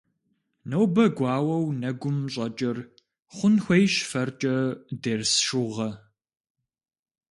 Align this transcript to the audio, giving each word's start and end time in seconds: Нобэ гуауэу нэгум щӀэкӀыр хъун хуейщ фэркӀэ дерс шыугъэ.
Нобэ 0.69 1.03
гуауэу 1.15 1.65
нэгум 1.81 2.17
щӀэкӀыр 2.33 2.77
хъун 3.35 3.55
хуейщ 3.63 3.93
фэркӀэ 4.09 4.55
дерс 5.01 5.33
шыугъэ. 5.45 5.89